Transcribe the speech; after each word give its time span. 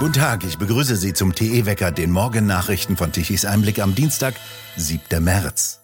Guten 0.00 0.12
Tag, 0.12 0.44
ich 0.44 0.58
begrüße 0.58 0.96
Sie 0.96 1.12
zum 1.12 1.36
TE-Wecker, 1.36 1.92
den 1.92 2.10
Morgennachrichten 2.10 2.96
von 2.96 3.12
Tichys 3.12 3.44
Einblick 3.44 3.78
am 3.78 3.94
Dienstag, 3.94 4.34
7. 4.76 5.22
März. 5.22 5.80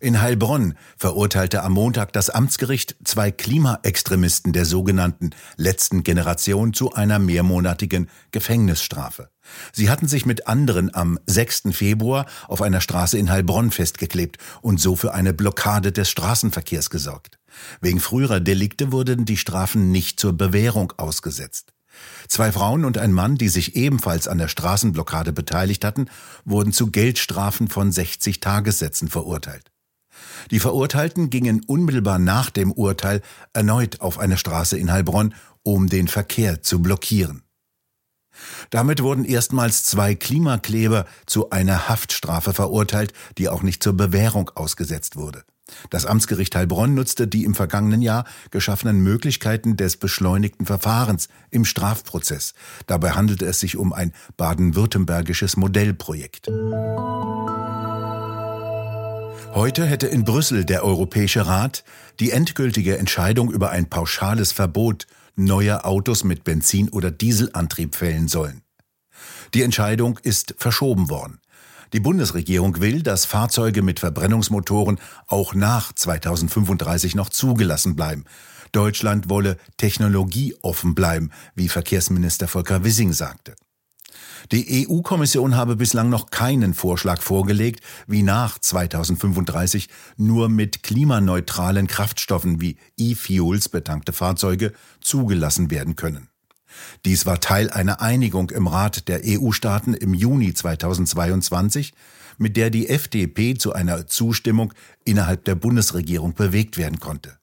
In 0.00 0.22
Heilbronn 0.22 0.74
verurteilte 0.96 1.62
am 1.62 1.72
Montag 1.72 2.14
das 2.14 2.30
Amtsgericht 2.30 2.96
zwei 3.04 3.30
Klimaextremisten 3.30 4.54
der 4.54 4.64
sogenannten 4.64 5.30
letzten 5.56 6.02
Generation 6.02 6.72
zu 6.72 6.94
einer 6.94 7.18
mehrmonatigen 7.18 8.08
Gefängnisstrafe. 8.32 9.28
Sie 9.72 9.90
hatten 9.90 10.08
sich 10.08 10.24
mit 10.24 10.46
anderen 10.46 10.92
am 10.94 11.18
6. 11.26 11.64
Februar 11.72 12.24
auf 12.48 12.62
einer 12.62 12.80
Straße 12.80 13.18
in 13.18 13.30
Heilbronn 13.30 13.70
festgeklebt 13.70 14.38
und 14.62 14.80
so 14.80 14.96
für 14.96 15.12
eine 15.12 15.34
Blockade 15.34 15.92
des 15.92 16.08
Straßenverkehrs 16.08 16.88
gesorgt. 16.88 17.38
Wegen 17.82 18.00
früherer 18.00 18.40
Delikte 18.40 18.92
wurden 18.92 19.26
die 19.26 19.36
Strafen 19.36 19.92
nicht 19.92 20.18
zur 20.18 20.32
Bewährung 20.32 20.92
ausgesetzt. 20.96 21.73
Zwei 22.28 22.52
Frauen 22.52 22.84
und 22.84 22.98
ein 22.98 23.12
Mann, 23.12 23.36
die 23.36 23.48
sich 23.48 23.76
ebenfalls 23.76 24.28
an 24.28 24.38
der 24.38 24.48
Straßenblockade 24.48 25.32
beteiligt 25.32 25.84
hatten, 25.84 26.06
wurden 26.44 26.72
zu 26.72 26.90
Geldstrafen 26.90 27.68
von 27.68 27.92
60 27.92 28.40
Tagessätzen 28.40 29.08
verurteilt. 29.08 29.70
Die 30.50 30.60
Verurteilten 30.60 31.30
gingen 31.30 31.62
unmittelbar 31.66 32.18
nach 32.18 32.50
dem 32.50 32.72
Urteil 32.72 33.22
erneut 33.52 34.00
auf 34.00 34.18
eine 34.18 34.36
Straße 34.36 34.78
in 34.78 34.92
Heilbronn, 34.92 35.34
um 35.62 35.88
den 35.88 36.08
Verkehr 36.08 36.62
zu 36.62 36.82
blockieren. 36.82 37.42
Damit 38.70 39.02
wurden 39.02 39.24
erstmals 39.24 39.84
zwei 39.84 40.14
Klimakleber 40.14 41.06
zu 41.26 41.50
einer 41.50 41.88
Haftstrafe 41.88 42.52
verurteilt, 42.52 43.12
die 43.38 43.48
auch 43.48 43.62
nicht 43.62 43.82
zur 43.82 43.92
Bewährung 43.94 44.50
ausgesetzt 44.54 45.16
wurde. 45.16 45.44
Das 45.90 46.06
Amtsgericht 46.06 46.54
Heilbronn 46.54 46.94
nutzte 46.94 47.26
die 47.26 47.44
im 47.44 47.54
vergangenen 47.54 48.02
Jahr 48.02 48.24
geschaffenen 48.50 49.00
Möglichkeiten 49.00 49.76
des 49.76 49.96
beschleunigten 49.96 50.66
Verfahrens 50.66 51.28
im 51.50 51.64
Strafprozess. 51.64 52.54
Dabei 52.86 53.12
handelte 53.12 53.46
es 53.46 53.60
sich 53.60 53.76
um 53.76 53.92
ein 53.92 54.12
baden-württembergisches 54.36 55.56
Modellprojekt. 55.56 56.48
Heute 59.54 59.86
hätte 59.86 60.08
in 60.08 60.24
Brüssel 60.24 60.64
der 60.64 60.84
Europäische 60.84 61.46
Rat 61.46 61.84
die 62.18 62.32
endgültige 62.32 62.98
Entscheidung 62.98 63.52
über 63.52 63.70
ein 63.70 63.88
pauschales 63.88 64.50
Verbot 64.52 65.06
neuer 65.36 65.84
Autos 65.86 66.24
mit 66.24 66.44
Benzin- 66.44 66.90
oder 66.90 67.10
Dieselantrieb 67.10 67.94
fällen 67.94 68.28
sollen. 68.28 68.62
Die 69.54 69.62
Entscheidung 69.62 70.18
ist 70.22 70.54
verschoben 70.58 71.08
worden. 71.08 71.38
Die 71.94 72.00
Bundesregierung 72.00 72.80
will, 72.80 73.02
dass 73.02 73.24
Fahrzeuge 73.24 73.80
mit 73.80 74.00
Verbrennungsmotoren 74.00 74.98
auch 75.28 75.54
nach 75.54 75.92
2035 75.92 77.14
noch 77.14 77.28
zugelassen 77.28 77.94
bleiben. 77.94 78.24
Deutschland 78.72 79.30
wolle 79.30 79.58
technologieoffen 79.76 80.96
bleiben, 80.96 81.30
wie 81.54 81.68
Verkehrsminister 81.68 82.48
Volker 82.48 82.82
Wissing 82.82 83.12
sagte. 83.12 83.54
Die 84.50 84.88
EU-Kommission 84.88 85.54
habe 85.54 85.76
bislang 85.76 86.08
noch 86.10 86.30
keinen 86.30 86.74
Vorschlag 86.74 87.22
vorgelegt, 87.22 87.80
wie 88.08 88.24
nach 88.24 88.58
2035 88.58 89.88
nur 90.16 90.48
mit 90.48 90.82
klimaneutralen 90.82 91.86
Kraftstoffen 91.86 92.60
wie 92.60 92.76
E-Fuels 92.98 93.68
betankte 93.68 94.12
Fahrzeuge 94.12 94.72
zugelassen 95.00 95.70
werden 95.70 95.94
können. 95.94 96.28
Dies 97.04 97.26
war 97.26 97.40
Teil 97.40 97.70
einer 97.70 98.00
Einigung 98.00 98.50
im 98.50 98.66
Rat 98.66 99.08
der 99.08 99.22
EU-Staaten 99.24 99.94
im 99.94 100.14
Juni 100.14 100.54
2022, 100.54 101.92
mit 102.38 102.56
der 102.56 102.70
die 102.70 102.88
FDP 102.88 103.54
zu 103.54 103.72
einer 103.72 104.06
Zustimmung 104.06 104.72
innerhalb 105.04 105.44
der 105.44 105.54
Bundesregierung 105.54 106.34
bewegt 106.34 106.76
werden 106.78 107.00
konnte. 107.00 107.38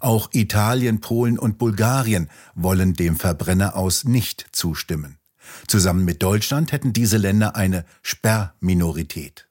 Auch 0.00 0.28
Italien, 0.32 1.00
Polen 1.00 1.38
und 1.38 1.58
Bulgarien 1.58 2.28
wollen 2.54 2.94
dem 2.94 3.16
Verbrenner 3.16 3.76
aus 3.76 4.04
nicht 4.04 4.46
zustimmen. 4.52 5.18
Zusammen 5.66 6.04
mit 6.04 6.22
Deutschland 6.22 6.72
hätten 6.72 6.92
diese 6.92 7.16
Länder 7.16 7.56
eine 7.56 7.84
Sperrminorität. 8.02 9.48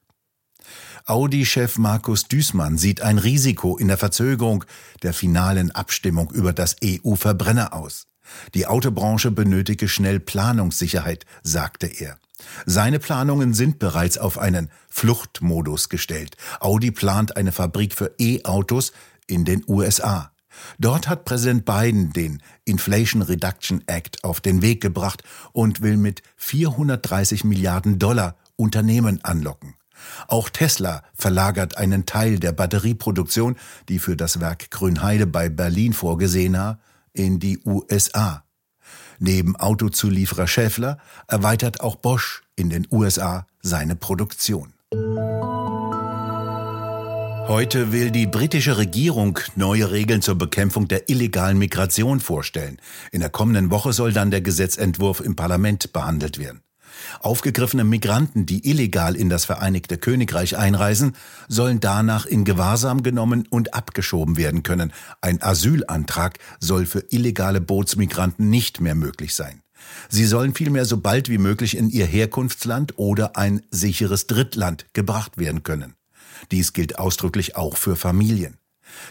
Audi-Chef 1.06 1.78
Markus 1.78 2.26
Düßmann 2.26 2.78
sieht 2.78 3.00
ein 3.00 3.18
Risiko 3.18 3.76
in 3.76 3.88
der 3.88 3.96
Verzögerung 3.96 4.64
der 5.02 5.14
finalen 5.14 5.70
Abstimmung 5.70 6.30
über 6.32 6.52
das 6.52 6.76
EU-Verbrenner 6.82 7.72
aus. 7.72 8.08
Die 8.54 8.66
Autobranche 8.66 9.30
benötige 9.30 9.88
schnell 9.88 10.20
Planungssicherheit, 10.20 11.26
sagte 11.42 11.86
er. 11.86 12.18
Seine 12.66 12.98
Planungen 12.98 13.54
sind 13.54 13.78
bereits 13.78 14.18
auf 14.18 14.38
einen 14.38 14.70
Fluchtmodus 14.90 15.88
gestellt. 15.88 16.36
Audi 16.60 16.90
plant 16.90 17.36
eine 17.36 17.52
Fabrik 17.52 17.94
für 17.94 18.14
E-Autos 18.18 18.92
in 19.26 19.44
den 19.44 19.64
USA. 19.66 20.32
Dort 20.78 21.08
hat 21.08 21.24
Präsident 21.24 21.64
Biden 21.64 22.12
den 22.12 22.42
Inflation 22.64 23.22
Reduction 23.22 23.82
Act 23.86 24.24
auf 24.24 24.40
den 24.40 24.62
Weg 24.62 24.80
gebracht 24.80 25.22
und 25.52 25.82
will 25.82 25.96
mit 25.96 26.22
430 26.36 27.44
Milliarden 27.44 27.98
Dollar 27.98 28.36
Unternehmen 28.56 29.22
anlocken. 29.22 29.74
Auch 30.28 30.50
Tesla 30.50 31.02
verlagert 31.14 31.78
einen 31.78 32.06
Teil 32.06 32.38
der 32.38 32.52
Batterieproduktion, 32.52 33.56
die 33.88 33.98
für 33.98 34.16
das 34.16 34.40
Werk 34.40 34.70
Grünheide 34.70 35.26
bei 35.26 35.48
Berlin 35.48 35.92
vorgesehen 35.92 36.54
war, 36.54 36.78
in 37.16 37.38
die 37.38 37.58
USA. 37.64 38.44
Neben 39.18 39.56
Autozulieferer 39.56 40.46
Schäffler 40.46 40.98
erweitert 41.26 41.80
auch 41.80 41.96
Bosch 41.96 42.42
in 42.54 42.70
den 42.70 42.86
USA 42.90 43.46
seine 43.62 43.96
Produktion. 43.96 44.72
Heute 47.48 47.92
will 47.92 48.10
die 48.10 48.26
britische 48.26 48.76
Regierung 48.76 49.38
neue 49.54 49.92
Regeln 49.92 50.20
zur 50.20 50.34
Bekämpfung 50.34 50.88
der 50.88 51.08
illegalen 51.08 51.58
Migration 51.58 52.18
vorstellen. 52.18 52.78
In 53.12 53.20
der 53.20 53.30
kommenden 53.30 53.70
Woche 53.70 53.92
soll 53.92 54.12
dann 54.12 54.32
der 54.32 54.40
Gesetzentwurf 54.40 55.20
im 55.20 55.36
Parlament 55.36 55.92
behandelt 55.92 56.38
werden. 56.38 56.62
Aufgegriffene 57.20 57.84
Migranten, 57.84 58.46
die 58.46 58.68
illegal 58.68 59.16
in 59.16 59.28
das 59.28 59.44
Vereinigte 59.44 59.98
Königreich 59.98 60.56
einreisen, 60.56 61.16
sollen 61.48 61.80
danach 61.80 62.26
in 62.26 62.44
Gewahrsam 62.44 63.02
genommen 63.02 63.46
und 63.48 63.74
abgeschoben 63.74 64.36
werden 64.36 64.62
können. 64.62 64.92
Ein 65.20 65.42
Asylantrag 65.42 66.38
soll 66.60 66.86
für 66.86 67.04
illegale 67.10 67.60
Bootsmigranten 67.60 68.50
nicht 68.50 68.80
mehr 68.80 68.94
möglich 68.94 69.34
sein. 69.34 69.62
Sie 70.08 70.24
sollen 70.24 70.54
vielmehr 70.54 70.84
so 70.84 70.98
bald 70.98 71.28
wie 71.28 71.38
möglich 71.38 71.76
in 71.76 71.90
ihr 71.90 72.06
Herkunftsland 72.06 72.98
oder 72.98 73.36
ein 73.36 73.62
sicheres 73.70 74.26
Drittland 74.26 74.86
gebracht 74.92 75.38
werden 75.38 75.62
können. 75.62 75.94
Dies 76.50 76.72
gilt 76.72 76.98
ausdrücklich 76.98 77.56
auch 77.56 77.76
für 77.76 77.96
Familien. 77.96 78.58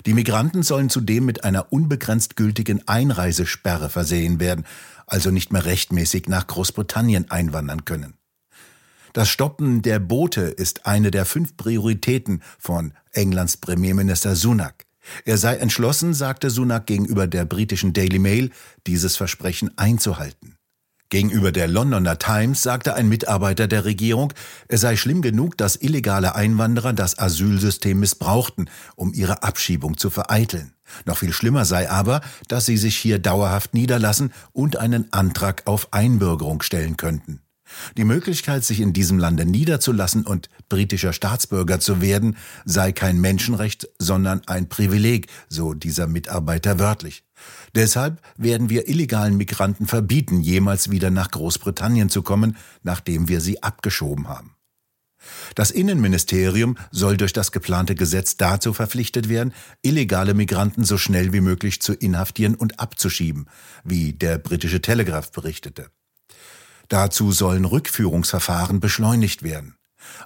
Die 0.05 0.13
Migranten 0.13 0.63
sollen 0.63 0.89
zudem 0.89 1.25
mit 1.25 1.43
einer 1.43 1.71
unbegrenzt 1.71 2.35
gültigen 2.35 2.87
Einreisesperre 2.87 3.89
versehen 3.89 4.39
werden, 4.39 4.65
also 5.07 5.31
nicht 5.31 5.51
mehr 5.51 5.65
rechtmäßig 5.65 6.27
nach 6.27 6.47
Großbritannien 6.47 7.31
einwandern 7.31 7.85
können. 7.85 8.15
Das 9.13 9.29
Stoppen 9.29 9.81
der 9.81 9.99
Boote 9.99 10.41
ist 10.41 10.85
eine 10.85 11.09
der 11.09 11.25
fünf 11.25 11.55
Prioritäten 11.55 12.41
von 12.59 12.91
Englands 13.13 13.55
Premierminister 13.57 14.35
Sunak. 14.35 14.85
Er 15.23 15.37
sei 15.37 15.55
entschlossen, 15.55 16.13
sagte 16.13 16.49
Sunak 16.49 16.85
gegenüber 16.85 17.27
der 17.27 17.45
britischen 17.45 17.93
Daily 17.93 18.19
Mail, 18.19 18.51
dieses 18.87 19.15
Versprechen 19.15 19.77
einzuhalten. 19.77 20.54
Gegenüber 21.09 21.51
der 21.51 21.67
Londoner 21.67 22.17
Times 22.17 22.63
sagte 22.63 22.95
ein 22.95 23.07
Mitarbeiter 23.07 23.67
der 23.67 23.85
Regierung, 23.85 24.33
es 24.67 24.81
sei 24.81 24.95
schlimm 24.95 25.21
genug, 25.21 25.55
dass 25.57 25.75
illegale 25.75 26.33
Einwanderer 26.33 26.93
das 26.93 27.19
Asylsystem 27.19 27.99
missbrauchten, 27.99 28.69
um 28.95 29.13
ihre 29.13 29.43
Abschiebung 29.43 29.97
zu 29.97 30.09
vereiteln. 30.09 30.73
Noch 31.05 31.17
viel 31.17 31.31
schlimmer 31.31 31.65
sei 31.65 31.89
aber, 31.89 32.21
dass 32.47 32.65
sie 32.65 32.77
sich 32.77 32.97
hier 32.97 33.19
dauerhaft 33.19 33.73
niederlassen 33.73 34.33
und 34.51 34.77
einen 34.77 35.11
Antrag 35.13 35.63
auf 35.65 35.93
Einbürgerung 35.93 36.63
stellen 36.63 36.97
könnten. 36.97 37.41
Die 37.97 38.03
Möglichkeit, 38.03 38.63
sich 38.63 38.79
in 38.79 38.93
diesem 38.93 39.17
Lande 39.17 39.45
niederzulassen 39.45 40.25
und 40.25 40.49
britischer 40.69 41.13
Staatsbürger 41.13 41.79
zu 41.79 42.01
werden, 42.01 42.37
sei 42.63 42.91
kein 42.91 43.19
Menschenrecht, 43.19 43.89
sondern 43.97 44.41
ein 44.47 44.69
Privileg, 44.69 45.27
so 45.49 45.73
dieser 45.73 46.07
Mitarbeiter 46.07 46.79
wörtlich. 46.79 47.23
Deshalb 47.75 48.21
werden 48.37 48.69
wir 48.69 48.87
illegalen 48.87 49.35
Migranten 49.35 49.85
verbieten, 49.85 50.39
jemals 50.39 50.91
wieder 50.91 51.11
nach 51.11 51.29
Großbritannien 51.29 52.09
zu 52.09 52.23
kommen, 52.23 52.55
nachdem 52.83 53.27
wir 53.27 53.41
sie 53.41 53.61
abgeschoben 53.61 54.29
haben. 54.29 54.55
Das 55.55 55.71
Innenministerium 55.71 56.77
soll 56.91 57.17
durch 57.17 57.33
das 57.33 57.51
geplante 57.51 57.95
Gesetz 57.95 58.37
dazu 58.37 58.73
verpflichtet 58.73 59.27
werden, 59.27 59.53
illegale 59.81 60.33
Migranten 60.33 60.85
so 60.85 60.97
schnell 60.97 61.33
wie 61.33 61.41
möglich 61.41 61.81
zu 61.81 61.93
inhaftieren 61.93 62.55
und 62.55 62.79
abzuschieben, 62.79 63.47
wie 63.83 64.13
der 64.13 64.37
britische 64.37 64.81
Telegraph 64.81 65.31
berichtete. 65.31 65.89
Dazu 66.87 67.31
sollen 67.31 67.65
Rückführungsverfahren 67.65 68.79
beschleunigt 68.79 69.43
werden. 69.43 69.75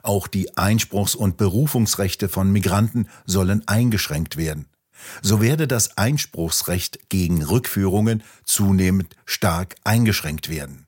Auch 0.03 0.27
die 0.27 0.57
Einspruchs- 0.57 1.15
und 1.15 1.37
Berufungsrechte 1.37 2.27
von 2.27 2.51
Migranten 2.51 3.07
sollen 3.25 3.65
eingeschränkt 3.67 4.35
werden. 4.35 4.67
So 5.21 5.41
werde 5.41 5.67
das 5.67 5.97
Einspruchsrecht 5.97 7.09
gegen 7.09 7.43
Rückführungen 7.43 8.23
zunehmend 8.43 9.15
stark 9.25 9.75
eingeschränkt 9.83 10.49
werden. 10.49 10.87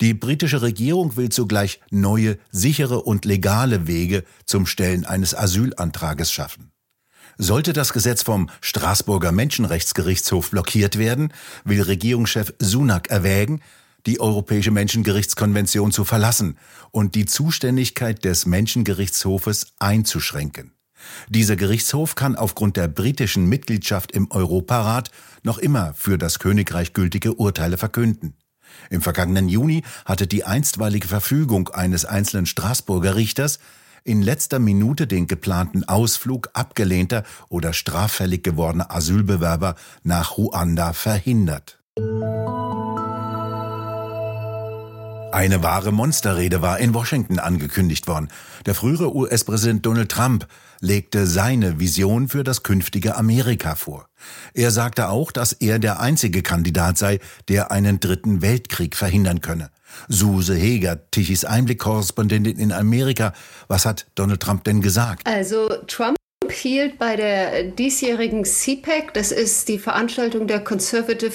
Die 0.00 0.14
britische 0.14 0.62
Regierung 0.62 1.16
will 1.16 1.28
zugleich 1.28 1.80
neue, 1.90 2.38
sichere 2.50 3.02
und 3.02 3.24
legale 3.24 3.86
Wege 3.86 4.24
zum 4.44 4.66
Stellen 4.66 5.04
eines 5.04 5.34
Asylantrages 5.34 6.32
schaffen. 6.32 6.72
Sollte 7.38 7.72
das 7.72 7.92
Gesetz 7.92 8.22
vom 8.22 8.48
Straßburger 8.60 9.32
Menschenrechtsgerichtshof 9.32 10.50
blockiert 10.50 10.98
werden, 10.98 11.32
will 11.64 11.82
Regierungschef 11.82 12.54
Sunak 12.58 13.08
erwägen, 13.10 13.60
die 14.06 14.20
Europäische 14.20 14.70
Menschengerichtskonvention 14.70 15.90
zu 15.90 16.04
verlassen 16.04 16.58
und 16.90 17.14
die 17.14 17.24
Zuständigkeit 17.24 18.24
des 18.24 18.46
Menschengerichtshofes 18.46 19.72
einzuschränken. 19.78 20.72
Dieser 21.28 21.56
Gerichtshof 21.56 22.14
kann 22.14 22.36
aufgrund 22.36 22.76
der 22.76 22.88
britischen 22.88 23.46
Mitgliedschaft 23.46 24.12
im 24.12 24.30
Europarat 24.30 25.10
noch 25.42 25.58
immer 25.58 25.94
für 25.94 26.18
das 26.18 26.38
Königreich 26.38 26.92
gültige 26.92 27.34
Urteile 27.34 27.76
verkünden. 27.76 28.34
Im 28.90 29.02
vergangenen 29.02 29.48
Juni 29.48 29.82
hatte 30.04 30.26
die 30.26 30.44
einstweilige 30.44 31.08
Verfügung 31.08 31.68
eines 31.68 32.04
einzelnen 32.04 32.46
Straßburger 32.46 33.14
Richters 33.14 33.58
in 34.04 34.20
letzter 34.20 34.58
Minute 34.58 35.06
den 35.06 35.26
geplanten 35.26 35.84
Ausflug 35.84 36.50
abgelehnter 36.52 37.24
oder 37.48 37.72
straffällig 37.72 38.42
gewordener 38.42 38.94
Asylbewerber 38.94 39.76
nach 40.02 40.36
Ruanda 40.36 40.92
verhindert. 40.92 41.78
Eine 45.34 45.64
wahre 45.64 45.90
Monsterrede 45.90 46.62
war 46.62 46.78
in 46.78 46.94
Washington 46.94 47.40
angekündigt 47.40 48.06
worden. 48.06 48.28
Der 48.66 48.74
frühere 48.76 49.12
US-Präsident 49.16 49.84
Donald 49.84 50.08
Trump 50.08 50.46
legte 50.78 51.26
seine 51.26 51.80
Vision 51.80 52.28
für 52.28 52.44
das 52.44 52.62
künftige 52.62 53.16
Amerika 53.16 53.74
vor. 53.74 54.06
Er 54.54 54.70
sagte 54.70 55.08
auch, 55.08 55.32
dass 55.32 55.52
er 55.52 55.80
der 55.80 55.98
einzige 55.98 56.42
Kandidat 56.42 56.98
sei, 56.98 57.18
der 57.48 57.72
einen 57.72 57.98
dritten 57.98 58.42
Weltkrieg 58.42 58.94
verhindern 58.94 59.40
könne. 59.40 59.70
Suse 60.06 60.54
Heger, 60.54 61.10
Tichys 61.10 61.44
Einblick-Korrespondentin 61.44 62.56
in 62.56 62.70
Amerika. 62.70 63.32
Was 63.66 63.86
hat 63.86 64.06
Donald 64.14 64.40
Trump 64.40 64.62
denn 64.62 64.82
gesagt? 64.82 65.26
Also 65.26 65.68
Trump 65.88 66.16
hielt 66.54 66.98
bei 66.98 67.16
der 67.16 67.64
diesjährigen 67.64 68.44
CPAC, 68.44 69.12
das 69.14 69.32
ist 69.32 69.68
die 69.68 69.78
Veranstaltung 69.78 70.46
der 70.46 70.60
Conservative 70.60 71.34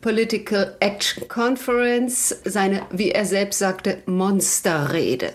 Political 0.00 0.76
Action 0.80 1.26
Conference, 1.28 2.36
seine, 2.44 2.82
wie 2.90 3.10
er 3.10 3.24
selbst 3.24 3.58
sagte, 3.58 3.98
Monsterrede. 4.06 5.32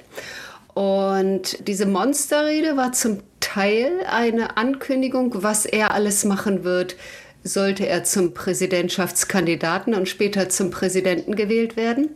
Und 0.73 1.67
diese 1.67 1.85
Monsterrede 1.85 2.77
war 2.77 2.93
zum 2.93 3.19
Teil 3.39 3.91
eine 4.09 4.57
Ankündigung, 4.57 5.43
was 5.43 5.65
er 5.65 5.91
alles 5.91 6.25
machen 6.25 6.63
wird, 6.63 6.95
sollte 7.43 7.85
er 7.87 8.03
zum 8.05 8.33
Präsidentschaftskandidaten 8.33 9.93
und 9.93 10.07
später 10.07 10.47
zum 10.49 10.71
Präsidenten 10.71 11.35
gewählt 11.35 11.75
werden 11.75 12.09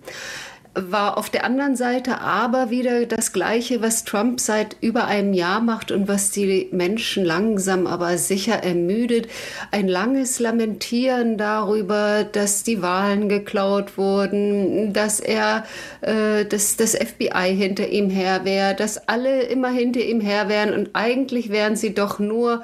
war 0.77 1.17
auf 1.17 1.29
der 1.29 1.43
anderen 1.43 1.75
Seite 1.75 2.21
aber 2.21 2.69
wieder 2.69 3.05
das 3.05 3.33
Gleiche, 3.33 3.81
was 3.81 4.03
Trump 4.03 4.39
seit 4.39 4.77
über 4.81 5.05
einem 5.05 5.33
Jahr 5.33 5.59
macht 5.59 5.91
und 5.91 6.07
was 6.07 6.31
die 6.31 6.69
Menschen 6.71 7.25
langsam 7.25 7.87
aber 7.87 8.17
sicher 8.17 8.63
ermüdet. 8.63 9.27
Ein 9.71 9.87
langes 9.87 10.39
Lamentieren 10.39 11.37
darüber, 11.37 12.23
dass 12.23 12.63
die 12.63 12.81
Wahlen 12.81 13.29
geklaut 13.29 13.97
wurden, 13.97 14.93
dass 14.93 15.19
er, 15.19 15.65
äh, 16.01 16.45
dass 16.45 16.77
das 16.77 16.95
FBI 16.95 17.55
hinter 17.55 17.89
ihm 17.89 18.09
her 18.09 18.45
wäre, 18.45 18.75
dass 18.75 19.07
alle 19.07 19.43
immer 19.43 19.69
hinter 19.69 20.01
ihm 20.01 20.21
her 20.21 20.49
wären 20.49 20.73
und 20.73 20.91
eigentlich 20.93 21.49
wären 21.49 21.75
sie 21.75 21.93
doch 21.93 22.19
nur 22.19 22.63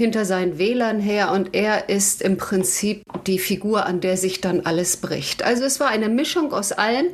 hinter 0.00 0.24
seinen 0.24 0.58
Wählern 0.58 0.98
her 0.98 1.30
und 1.30 1.54
er 1.54 1.90
ist 1.90 2.22
im 2.22 2.38
Prinzip 2.38 3.02
die 3.26 3.38
Figur, 3.38 3.84
an 3.84 4.00
der 4.00 4.16
sich 4.16 4.40
dann 4.40 4.60
alles 4.60 4.96
bricht. 4.96 5.42
Also 5.42 5.64
es 5.64 5.78
war 5.78 5.88
eine 5.88 6.08
Mischung 6.08 6.54
aus 6.54 6.72
allem, 6.72 7.06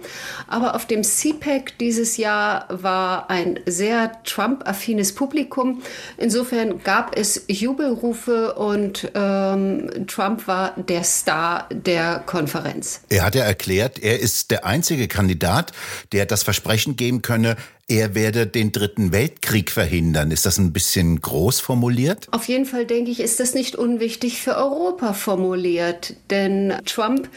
aber 0.46 0.76
auf 0.76 0.86
dem 0.86 1.02
CPAC 1.02 1.76
dieses 1.78 2.16
Jahr 2.16 2.66
war 2.70 3.28
ein 3.28 3.58
sehr 3.66 4.22
Trump-affines 4.22 5.16
Publikum. 5.16 5.82
Insofern 6.16 6.80
gab 6.84 7.18
es 7.18 7.44
Jubelrufe 7.48 8.54
und 8.54 9.10
ähm, 9.16 10.06
Trump 10.06 10.46
war 10.46 10.74
der 10.76 11.02
Star 11.02 11.68
der 11.72 12.22
Konferenz. 12.24 13.00
Er 13.08 13.24
hat 13.24 13.34
ja 13.34 13.42
erklärt, 13.42 13.98
er 13.98 14.20
ist 14.20 14.52
der 14.52 14.64
einzige 14.64 15.08
Kandidat, 15.08 15.72
der 16.12 16.24
das 16.24 16.44
Versprechen 16.44 16.94
geben 16.94 17.20
könne, 17.20 17.56
er 17.88 18.14
werde 18.14 18.46
den 18.46 18.72
Dritten 18.72 19.12
Weltkrieg 19.12 19.70
verhindern. 19.70 20.30
Ist 20.30 20.44
das 20.44 20.58
ein 20.58 20.72
bisschen 20.72 21.20
groß 21.20 21.60
formuliert? 21.60 22.26
Auf 22.32 22.48
jeden 22.48 22.66
Fall 22.66 22.84
denke 22.84 23.10
ich, 23.10 23.20
ist 23.20 23.38
das 23.38 23.54
nicht 23.54 23.76
unwichtig 23.76 24.40
für 24.42 24.56
Europa 24.56 25.12
formuliert. 25.12 26.14
Denn 26.30 26.74
Trump 26.84 27.28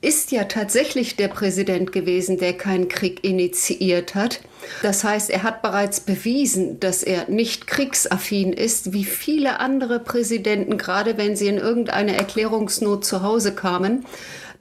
ist 0.00 0.30
ja 0.30 0.44
tatsächlich 0.44 1.16
der 1.16 1.28
Präsident 1.28 1.90
gewesen, 1.90 2.38
der 2.38 2.52
keinen 2.52 2.88
Krieg 2.88 3.24
initiiert 3.24 4.14
hat. 4.14 4.40
Das 4.82 5.02
heißt, 5.02 5.30
er 5.30 5.42
hat 5.42 5.62
bereits 5.62 6.00
bewiesen, 6.00 6.78
dass 6.78 7.02
er 7.02 7.28
nicht 7.30 7.66
kriegsaffin 7.66 8.52
ist, 8.52 8.92
wie 8.92 9.04
viele 9.04 9.58
andere 9.58 9.98
Präsidenten, 9.98 10.76
gerade 10.76 11.16
wenn 11.16 11.34
sie 11.34 11.48
in 11.48 11.56
irgendeine 11.56 12.14
Erklärungsnot 12.14 13.04
zu 13.04 13.22
Hause 13.22 13.54
kamen 13.54 14.04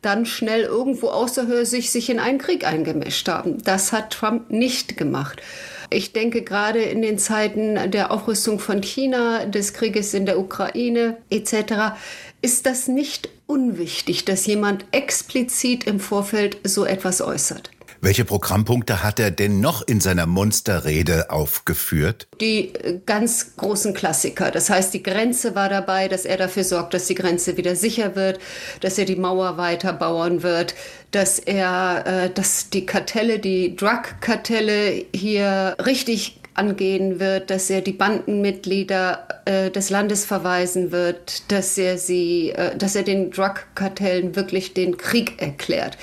dann 0.02 0.26
schnell 0.26 0.62
irgendwo 0.62 1.10
außerhörsig 1.10 1.92
sich 1.92 2.10
in 2.10 2.20
einen 2.20 2.38
Krieg 2.38 2.66
eingemischt 2.66 3.28
haben. 3.28 3.62
Das 3.64 3.92
hat 3.92 4.12
Trump 4.12 4.50
nicht 4.50 4.98
gemacht. 4.98 5.42
Ich 5.90 6.12
denke 6.12 6.42
gerade 6.42 6.80
in 6.80 7.02
den 7.02 7.18
Zeiten 7.18 7.92
der 7.92 8.12
Aufrüstung 8.12 8.60
von 8.60 8.82
China, 8.82 9.46
des 9.46 9.74
Krieges 9.74 10.14
in 10.14 10.26
der 10.26 10.38
Ukraine 10.38 11.18
etc. 11.30 11.96
ist 12.42 12.66
das 12.66 12.88
nicht 12.88 13.30
unwichtig, 13.46 14.26
dass 14.26 14.46
jemand 14.46 14.86
explizit 14.92 15.86
im 15.86 16.00
Vorfeld 16.00 16.58
so 16.64 16.86
etwas 16.86 17.22
äußert. 17.22 17.72
Welche 18.08 18.24
Programmpunkte 18.24 19.04
hat 19.04 19.20
er 19.20 19.32
denn 19.32 19.60
noch 19.60 19.86
in 19.86 20.00
seiner 20.00 20.28
Monsterrede 20.28 21.30
aufgeführt? 21.30 22.30
Die 22.40 22.74
äh, 22.74 23.02
ganz 23.06 23.58
großen 23.58 23.94
Klassiker. 23.94 24.50
Das 24.50 24.70
heißt, 24.70 24.94
die 24.94 25.04
Grenze 25.04 25.56
war 25.56 25.68
dabei, 25.68 26.08
dass 26.08 26.24
er 26.24 26.38
dafür 26.38 26.64
sorgt, 26.64 26.94
dass 26.94 27.08
die 27.08 27.16
Grenze 27.16 27.58
wieder 27.58 27.76
sicher 27.76 28.16
wird, 28.16 28.40
dass 28.80 28.98
er 28.98 29.04
die 29.04 29.18
Mauer 29.18 29.58
weiterbauen 29.58 30.42
wird, 30.42 30.74
dass 31.12 31.38
er, 31.38 32.06
äh, 32.08 32.30
dass 32.30 32.70
die 32.70 32.86
Kartelle, 32.86 33.40
die 33.40 33.76
Drug-Kartelle 33.76 35.04
hier 35.14 35.76
richtig 35.86 36.37
angehen 36.58 37.20
wird, 37.20 37.50
dass 37.50 37.70
er 37.70 37.82
die 37.82 37.94
Bandenmitglieder 37.94 39.28
äh, 39.46 39.70
des 39.70 39.90
Landes 39.90 40.26
verweisen 40.26 40.92
wird, 40.92 41.52
dass 41.52 41.78
er 41.78 41.98
sie, 41.98 42.50
äh, 42.50 42.76
dass 42.76 42.96
er 42.96 43.04
den 43.04 43.32
Drug-Kartellen 43.32 44.36
wirklich 44.36 44.74
den 44.74 44.98
Krieg 44.98 45.42
erklärt. 45.42 45.98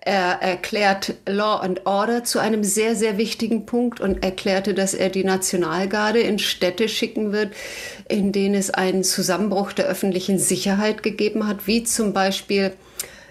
Er 0.00 0.40
erklärt 0.40 1.14
Law 1.26 1.56
and 1.56 1.86
Order 1.86 2.24
zu 2.24 2.38
einem 2.38 2.64
sehr, 2.64 2.96
sehr 2.96 3.18
wichtigen 3.18 3.66
Punkt 3.66 4.00
und 4.00 4.22
erklärte, 4.22 4.74
dass 4.74 4.94
er 4.94 5.10
die 5.10 5.24
Nationalgarde 5.24 6.20
in 6.20 6.38
Städte 6.38 6.88
schicken 6.88 7.32
wird, 7.32 7.52
in 8.08 8.32
denen 8.32 8.54
es 8.54 8.70
einen 8.70 9.04
Zusammenbruch 9.04 9.72
der 9.72 9.86
öffentlichen 9.86 10.38
Sicherheit 10.38 11.02
gegeben 11.02 11.46
hat, 11.46 11.66
wie 11.66 11.84
zum 11.84 12.12
Beispiel 12.12 12.72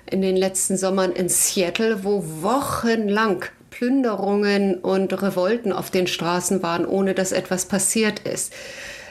in 0.10 0.22
den 0.22 0.36
letzten 0.36 0.78
Sommern 0.78 1.12
in 1.12 1.30
Seattle, 1.30 2.04
wo 2.04 2.24
wochenlang 2.42 3.46
Plünderungen 3.78 4.80
und 4.80 5.22
Revolten 5.22 5.72
auf 5.72 5.92
den 5.92 6.08
Straßen 6.08 6.64
waren, 6.64 6.84
ohne 6.84 7.14
dass 7.14 7.32
etwas 7.32 7.66
passiert 7.66 8.20
ist. 8.22 8.52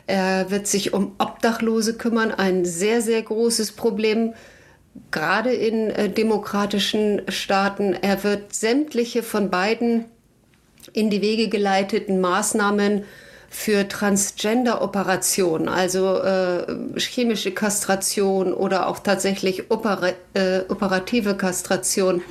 Er 0.08 0.50
wird 0.50 0.66
sich 0.66 0.92
um 0.92 1.14
Obdachlose 1.18 1.96
kümmern, 1.96 2.32
ein 2.32 2.64
sehr, 2.64 3.00
sehr 3.00 3.22
großes 3.22 3.72
Problem, 3.72 4.34
gerade 5.12 5.52
in 5.52 5.90
äh, 5.90 6.08
demokratischen 6.08 7.22
Staaten. 7.28 7.92
Er 7.92 8.24
wird 8.24 8.56
sämtliche 8.56 9.22
von 9.22 9.50
beiden 9.50 10.06
in 10.92 11.10
die 11.10 11.22
Wege 11.22 11.48
geleiteten 11.48 12.20
Maßnahmen 12.20 13.04
für 13.48 13.86
Transgender-Operationen, 13.86 15.68
also 15.68 16.18
äh, 16.18 16.98
chemische 16.98 17.52
Kastration 17.52 18.52
oder 18.52 18.88
auch 18.88 18.98
tatsächlich 18.98 19.70
opera 19.70 20.08
äh, 20.34 20.62
operative 20.68 21.36
Kastration, 21.36 22.22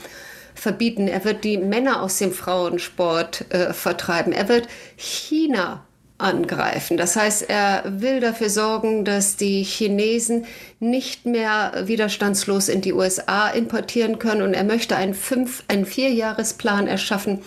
verbieten. 0.56 1.08
Er 1.08 1.24
wird 1.24 1.44
die 1.44 1.58
Männer 1.58 2.02
aus 2.02 2.18
dem 2.18 2.32
Frauensport 2.32 3.46
äh, 3.54 3.74
vertreiben. 3.74 4.34
Er 4.34 4.50
wird 4.50 4.68
China 4.96 5.86
angreifen. 6.18 6.96
Das 6.96 7.16
heißt, 7.16 7.50
er 7.50 7.84
will 7.86 8.22
dafür 8.22 8.50
sorgen, 8.50 9.04
dass 9.04 9.36
die 9.36 9.64
Chinesen 9.64 10.46
nicht 10.80 11.26
mehr 11.26 11.84
widerstandslos 11.86 12.70
in 12.70 12.82
die 12.82 12.94
USA 12.94 13.50
importieren 13.50 14.18
können 14.18 14.42
und 14.42 14.54
er 14.54 14.64
möchte 14.64 14.96
einen, 14.96 15.14
fünf, 15.14 15.64
einen 15.68 15.86
Vierjahresplan 15.86 16.88
erschaffen, 16.88 17.42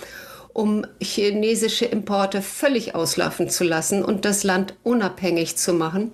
um 0.53 0.85
chinesische 1.00 1.87
Importe 1.87 2.43
völlig 2.43 2.95
auslaufen 2.95 3.49
zu 3.49 3.65
lassen 3.65 4.05
und 4.05 4.25
das 4.25 4.45
Land 4.45 4.75
unabhängig 4.83 5.57
zu 5.57 5.73
machen. 5.73 6.12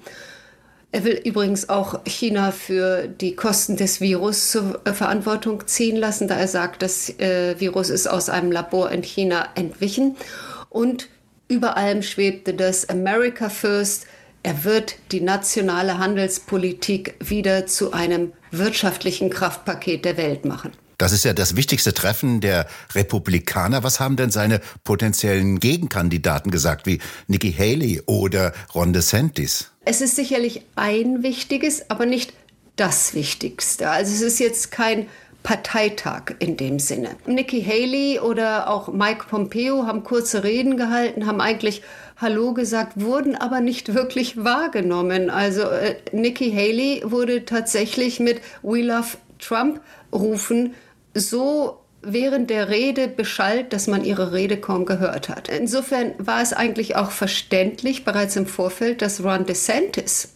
Er 0.95 1.03
will 1.03 1.21
übrigens 1.25 1.69
auch 1.71 2.05
China 2.05 2.53
für 2.53 3.09
die 3.09 3.35
Kosten 3.35 3.77
des 3.77 4.01
Virus 4.01 4.53
zur 4.53 4.81
äh, 4.85 4.93
Verantwortung 4.93 5.67
ziehen 5.67 5.97
lassen, 5.97 6.29
da 6.29 6.37
er 6.37 6.47
sagt, 6.47 6.83
das 6.83 7.19
äh, 7.19 7.59
Virus 7.59 7.91
ist 7.91 8.07
aus 8.07 8.29
einem 8.29 8.53
Labor 8.53 8.93
in 8.93 9.03
China 9.03 9.49
entwichen. 9.57 10.15
Und 10.71 11.09
über 11.49 11.77
allem 11.77 12.05
schwebte 12.05 12.55
das 12.55 12.89
America 12.89 13.49
First. 13.49 14.07
Er 14.45 14.63
wird 14.63 14.95
die 15.11 15.21
nationale 15.21 15.99
Handelspolitik 15.99 17.17
wieder 17.19 17.67
zu 17.67 17.93
einem 17.93 18.33
wirtschaftlichen 18.53 19.31
Kraftpaket 19.31 20.05
der 20.05 20.17
Welt 20.17 20.45
machen. 20.45 20.71
Das 20.99 21.13
ist 21.13 21.25
ja 21.25 21.33
das 21.33 21.57
wichtigste 21.57 21.93
Treffen 21.93 22.41
der 22.41 22.67
Republikaner. 22.95 23.83
Was 23.83 24.01
haben 24.01 24.17
denn 24.17 24.31
seine 24.31 24.61
potenziellen 24.85 25.61
Gegenkandidaten 25.61 26.51
gesagt, 26.51 26.87
wie 26.87 27.01
Nikki 27.27 27.53
Haley 27.53 28.03
oder 28.07 28.53
Ron 28.75 28.93
DeSantis? 28.93 29.71
Es 29.85 30.01
ist 30.01 30.17
sicherlich 30.17 30.63
ein 30.77 31.23
wichtiges, 31.23 31.91
aber 31.91 32.07
nicht 32.07 32.33
das 32.77 33.15
Wichtigste. 33.15 33.91
Also 33.91 34.13
es 34.13 34.21
ist 34.21 34.41
jetzt 34.41 34.71
kein 34.71 35.07
Parteitag 35.45 36.35
in 36.39 36.57
dem 36.57 36.79
Sinne. 36.79 37.11
Nikki 37.27 37.63
Haley 37.63 38.19
oder 38.19 38.69
auch 38.71 38.89
Mike 38.89 39.27
Pompeo 39.29 39.87
haben 39.87 40.03
kurze 40.03 40.43
Reden 40.43 40.77
gehalten, 40.77 41.27
haben 41.27 41.41
eigentlich 41.41 41.83
Hallo 42.17 42.55
gesagt, 42.55 43.01
wurden 43.01 43.37
aber 43.37 43.61
nicht 43.61 43.93
wirklich 43.93 44.43
wahrgenommen. 44.43 45.31
Also 45.31 45.63
äh, 45.63 45.97
Nikki 46.13 46.51
Haley 46.51 47.03
wurde 47.05 47.45
tatsächlich 47.45 48.21
mit 48.21 48.41
We 48.63 48.83
Love 48.83 49.19
Trump 49.47 49.81
rufen 50.13 50.75
so 51.15 51.81
während 52.03 52.51
der 52.51 52.69
Rede 52.69 53.09
beschallt, 53.09 53.73
dass 53.73 53.87
man 53.87 54.05
ihre 54.05 54.33
Rede 54.33 54.59
kaum 54.59 54.85
gehört 54.85 55.29
hat. 55.29 55.49
Insofern 55.49 56.13
war 56.19 56.43
es 56.43 56.53
eigentlich 56.53 56.97
auch 56.97 57.11
verständlich 57.11 58.05
bereits 58.05 58.37
im 58.37 58.47
Vorfeld, 58.47 59.01
dass 59.01 59.25
Ron 59.25 59.47
DeSantis 59.47 60.35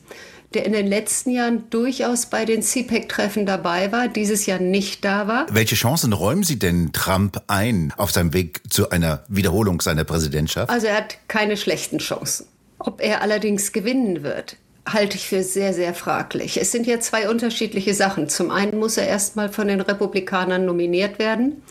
der 0.55 0.65
in 0.65 0.73
den 0.73 0.87
letzten 0.87 1.31
Jahren 1.31 1.69
durchaus 1.71 2.27
bei 2.27 2.45
den 2.45 2.62
CPEC-Treffen 2.62 3.45
dabei 3.45 3.93
war, 3.93 4.09
dieses 4.09 4.47
Jahr 4.47 4.59
nicht 4.59 5.05
da 5.05 5.29
war. 5.29 5.47
Welche 5.50 5.75
Chancen 5.75 6.12
räumen 6.12 6.43
Sie 6.43 6.59
denn 6.59 6.93
Trump 6.93 7.43
ein 7.49 7.93
auf 7.97 8.12
seinem 8.12 8.33
Weg 8.33 8.62
zu 8.71 8.91
einer 8.91 9.25
Wiederholung 9.29 9.81
seiner 9.81 10.05
Präsidentschaft? 10.05 10.71
Also 10.71 10.87
er 10.87 10.97
hat 10.97 11.19
keine 11.29 11.57
schlechten 11.57 11.99
Chancen. 11.99 12.47
Ob 12.79 13.03
er 13.03 13.21
allerdings 13.21 13.73
gewinnen 13.73 14.23
wird, 14.23 14.57
halte 14.92 15.16
ich 15.16 15.28
für 15.28 15.42
sehr, 15.42 15.73
sehr 15.73 15.95
fraglich. 15.95 16.61
Es 16.61 16.73
sind 16.73 16.87
ja 16.87 17.00
zwei 17.00 17.28
unterschiedliche 17.28 17.95
Sachen. 17.95 18.28
Zum 18.28 18.50
einen 18.50 18.78
muss 18.78 18.97
er 18.97 19.07
erstmal 19.07 19.49
von 19.49 19.68
den 19.68 19.80
Republikanern 19.80 20.64
nominiert 20.64 21.18
werden 21.18 21.62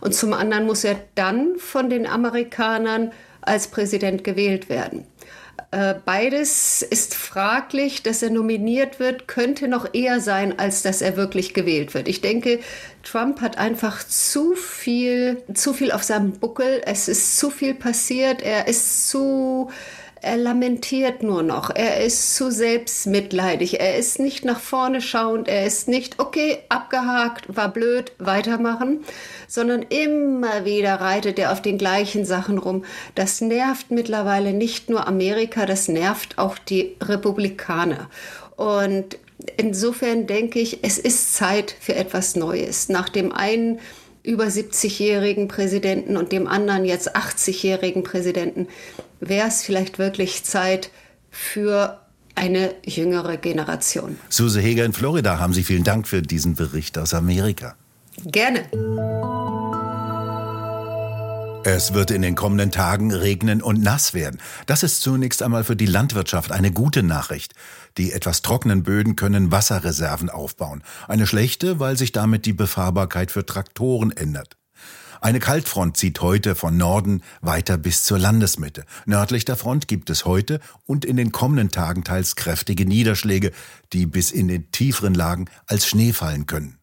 und 0.00 0.14
zum 0.14 0.32
anderen 0.32 0.66
muss 0.66 0.84
er 0.84 0.96
dann 1.14 1.58
von 1.58 1.90
den 1.90 2.06
Amerikanern 2.06 3.12
als 3.40 3.68
Präsident 3.68 4.24
gewählt 4.24 4.68
werden. 4.68 5.06
Äh, 5.70 5.94
beides 6.04 6.82
ist 6.82 7.14
fraglich, 7.14 8.02
dass 8.02 8.22
er 8.22 8.30
nominiert 8.30 9.00
wird, 9.00 9.26
könnte 9.26 9.66
noch 9.66 9.92
eher 9.92 10.20
sein, 10.20 10.58
als 10.58 10.82
dass 10.82 11.02
er 11.02 11.16
wirklich 11.16 11.52
gewählt 11.52 11.94
wird. 11.94 12.06
Ich 12.06 12.20
denke, 12.20 12.60
Trump 13.02 13.40
hat 13.40 13.58
einfach 13.58 14.06
zu 14.06 14.54
viel, 14.54 15.42
zu 15.52 15.72
viel 15.72 15.90
auf 15.90 16.04
seinem 16.04 16.32
Buckel. 16.32 16.80
Es 16.86 17.08
ist 17.08 17.38
zu 17.38 17.50
viel 17.50 17.74
passiert. 17.74 18.40
Er 18.40 18.68
ist 18.68 19.08
zu 19.08 19.70
er 20.24 20.38
lamentiert 20.38 21.22
nur 21.22 21.42
noch. 21.42 21.70
Er 21.74 22.02
ist 22.02 22.34
zu 22.34 22.50
selbstmitleidig. 22.50 23.80
Er 23.80 23.96
ist 23.96 24.18
nicht 24.18 24.44
nach 24.44 24.58
vorne 24.58 25.00
schauend. 25.00 25.48
Er 25.48 25.66
ist 25.66 25.86
nicht, 25.86 26.18
okay, 26.18 26.58
abgehakt, 26.68 27.54
war 27.54 27.68
blöd, 27.68 28.12
weitermachen, 28.18 29.04
sondern 29.48 29.82
immer 29.82 30.64
wieder 30.64 30.94
reitet 30.94 31.38
er 31.38 31.52
auf 31.52 31.60
den 31.60 31.78
gleichen 31.78 32.24
Sachen 32.24 32.58
rum. 32.58 32.84
Das 33.14 33.40
nervt 33.40 33.90
mittlerweile 33.90 34.52
nicht 34.52 34.88
nur 34.88 35.06
Amerika, 35.06 35.66
das 35.66 35.88
nervt 35.88 36.38
auch 36.38 36.58
die 36.58 36.96
Republikaner. 37.02 38.08
Und 38.56 39.18
insofern 39.56 40.26
denke 40.26 40.58
ich, 40.58 40.82
es 40.82 40.98
ist 40.98 41.34
Zeit 41.34 41.74
für 41.80 41.94
etwas 41.94 42.34
Neues. 42.34 42.88
Nach 42.88 43.08
dem 43.08 43.32
einen 43.32 43.78
über 44.22 44.44
70-jährigen 44.44 45.48
Präsidenten 45.48 46.16
und 46.16 46.32
dem 46.32 46.48
anderen 46.48 46.86
jetzt 46.86 47.14
80-jährigen 47.14 48.02
Präsidenten 48.02 48.68
wäre 49.28 49.48
es 49.48 49.62
vielleicht 49.62 49.98
wirklich 49.98 50.44
Zeit 50.44 50.90
für 51.30 52.00
eine 52.34 52.74
jüngere 52.84 53.36
Generation. 53.36 54.18
Suse 54.28 54.60
Heger 54.60 54.84
in 54.84 54.92
Florida, 54.92 55.38
haben 55.38 55.52
Sie 55.52 55.62
vielen 55.62 55.84
Dank 55.84 56.08
für 56.08 56.22
diesen 56.22 56.54
Bericht 56.54 56.98
aus 56.98 57.14
Amerika. 57.14 57.76
Gerne. 58.24 58.68
Es 61.66 61.94
wird 61.94 62.10
in 62.10 62.20
den 62.20 62.34
kommenden 62.34 62.70
Tagen 62.70 63.10
regnen 63.10 63.62
und 63.62 63.82
nass 63.82 64.12
werden. 64.12 64.38
Das 64.66 64.82
ist 64.82 65.00
zunächst 65.00 65.42
einmal 65.42 65.64
für 65.64 65.76
die 65.76 65.86
Landwirtschaft 65.86 66.52
eine 66.52 66.70
gute 66.70 67.02
Nachricht. 67.02 67.54
Die 67.96 68.12
etwas 68.12 68.42
trockenen 68.42 68.82
Böden 68.82 69.16
können 69.16 69.50
Wasserreserven 69.50 70.28
aufbauen. 70.28 70.82
Eine 71.08 71.26
schlechte, 71.26 71.80
weil 71.80 71.96
sich 71.96 72.12
damit 72.12 72.44
die 72.44 72.52
Befahrbarkeit 72.52 73.30
für 73.30 73.46
Traktoren 73.46 74.10
ändert. 74.10 74.58
Eine 75.24 75.40
Kaltfront 75.40 75.96
zieht 75.96 76.20
heute 76.20 76.54
von 76.54 76.76
Norden 76.76 77.22
weiter 77.40 77.78
bis 77.78 78.04
zur 78.04 78.18
Landesmitte. 78.18 78.84
Nördlich 79.06 79.46
der 79.46 79.56
Front 79.56 79.88
gibt 79.88 80.10
es 80.10 80.26
heute 80.26 80.60
und 80.84 81.06
in 81.06 81.16
den 81.16 81.32
kommenden 81.32 81.70
Tagen 81.70 82.04
teils 82.04 82.36
kräftige 82.36 82.84
Niederschläge, 82.84 83.50
die 83.94 84.04
bis 84.04 84.30
in 84.30 84.48
den 84.48 84.70
tieferen 84.70 85.14
Lagen 85.14 85.46
als 85.66 85.86
Schnee 85.86 86.12
fallen 86.12 86.44
können. 86.44 86.76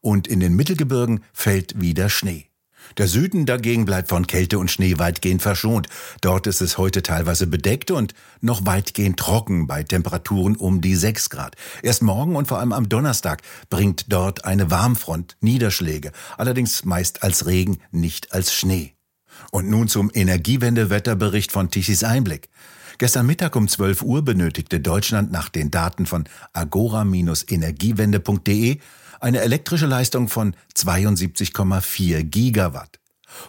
Und 0.00 0.26
in 0.26 0.40
den 0.40 0.56
Mittelgebirgen 0.56 1.22
fällt 1.32 1.80
wieder 1.80 2.08
Schnee. 2.08 2.50
Der 2.98 3.08
Süden 3.08 3.46
dagegen 3.46 3.84
bleibt 3.84 4.08
von 4.08 4.26
Kälte 4.26 4.58
und 4.58 4.70
Schnee 4.70 4.98
weitgehend 4.98 5.42
verschont. 5.42 5.88
Dort 6.20 6.46
ist 6.46 6.60
es 6.60 6.78
heute 6.78 7.02
teilweise 7.02 7.46
bedeckt 7.46 7.90
und 7.90 8.14
noch 8.40 8.64
weitgehend 8.64 9.18
trocken 9.18 9.66
bei 9.66 9.82
Temperaturen 9.82 10.56
um 10.56 10.80
die 10.80 10.96
6 10.96 11.30
Grad. 11.30 11.56
Erst 11.82 12.02
morgen 12.02 12.36
und 12.36 12.48
vor 12.48 12.58
allem 12.58 12.72
am 12.72 12.88
Donnerstag 12.88 13.42
bringt 13.70 14.12
dort 14.12 14.44
eine 14.44 14.70
Warmfront 14.70 15.36
Niederschläge, 15.40 16.12
allerdings 16.38 16.84
meist 16.84 17.22
als 17.22 17.46
Regen, 17.46 17.78
nicht 17.90 18.32
als 18.32 18.54
Schnee. 18.54 18.92
Und 19.50 19.68
nun 19.68 19.88
zum 19.88 20.10
Energiewende-Wetterbericht 20.12 21.52
von 21.52 21.70
Tichys 21.70 22.04
Einblick. 22.04 22.48
Gestern 22.98 23.26
Mittag 23.26 23.56
um 23.56 23.68
12 23.68 24.00
Uhr 24.02 24.22
benötigte 24.22 24.80
Deutschland 24.80 25.30
nach 25.30 25.50
den 25.50 25.70
Daten 25.70 26.06
von 26.06 26.24
agora-energiewende.de 26.54 28.78
eine 29.26 29.40
elektrische 29.40 29.86
Leistung 29.86 30.28
von 30.28 30.54
72,4 30.76 32.22
Gigawatt. 32.22 33.00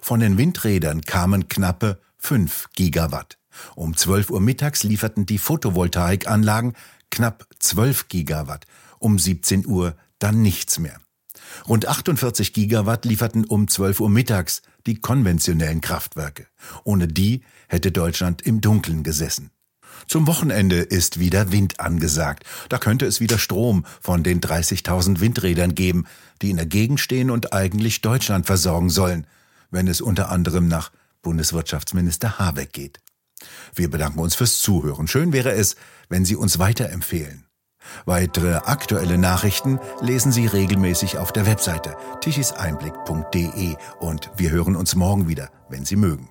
Von 0.01 0.19
den 0.19 0.39
Windrädern 0.39 1.01
kamen 1.01 1.49
knappe 1.49 2.01
5 2.17 2.69
Gigawatt. 2.75 3.37
Um 3.75 3.95
12 3.95 4.31
Uhr 4.31 4.41
mittags 4.41 4.81
lieferten 4.81 5.27
die 5.27 5.37
Photovoltaikanlagen 5.37 6.73
knapp 7.11 7.45
12 7.59 8.07
Gigawatt, 8.07 8.65
um 8.97 9.19
17 9.19 9.67
Uhr 9.67 9.95
dann 10.17 10.41
nichts 10.41 10.79
mehr. 10.79 10.99
Rund 11.67 11.87
48 11.87 12.53
Gigawatt 12.53 13.05
lieferten 13.05 13.45
um 13.45 13.67
12 13.67 13.99
Uhr 13.99 14.09
mittags 14.09 14.63
die 14.87 14.99
konventionellen 14.99 15.81
Kraftwerke. 15.81 16.47
Ohne 16.85 17.07
die 17.07 17.43
hätte 17.67 17.91
Deutschland 17.91 18.41
im 18.41 18.61
Dunkeln 18.61 19.03
gesessen. 19.03 19.51
Zum 20.07 20.25
Wochenende 20.25 20.77
ist 20.77 21.19
wieder 21.19 21.51
Wind 21.51 21.79
angesagt. 21.81 22.43
Da 22.69 22.77
könnte 22.77 23.05
es 23.05 23.19
wieder 23.19 23.37
Strom 23.37 23.85
von 23.99 24.23
den 24.23 24.39
30.000 24.39 25.19
Windrädern 25.19 25.75
geben, 25.75 26.05
die 26.41 26.49
in 26.49 26.57
der 26.57 26.65
Gegend 26.65 26.99
stehen 26.99 27.29
und 27.29 27.53
eigentlich 27.53 28.01
Deutschland 28.01 28.45
versorgen 28.45 28.89
sollen, 28.89 29.27
wenn 29.69 29.87
es 29.87 29.99
unter 29.99 30.29
anderem 30.29 30.69
nach 30.69 30.91
Bundeswirtschaftsminister 31.21 32.39
Habeck 32.39 32.71
geht. 32.71 32.99
Wir 33.75 33.89
bedanken 33.89 34.19
uns 34.19 34.35
fürs 34.35 34.59
Zuhören. 34.59 35.07
Schön 35.07 35.33
wäre 35.33 35.51
es, 35.51 35.75
wenn 36.07 36.23
Sie 36.23 36.37
uns 36.37 36.57
weiterempfehlen. 36.57 37.45
Weitere 38.05 38.55
aktuelle 38.55 39.17
Nachrichten 39.17 39.79
lesen 40.01 40.31
Sie 40.31 40.45
regelmäßig 40.45 41.17
auf 41.17 41.31
der 41.31 41.45
Webseite 41.45 41.95
tichiseinblick.de 42.21 43.75
und 43.99 44.31
wir 44.37 44.51
hören 44.51 44.75
uns 44.75 44.95
morgen 44.95 45.27
wieder, 45.27 45.49
wenn 45.69 45.85
Sie 45.85 45.95
mögen. 45.95 46.29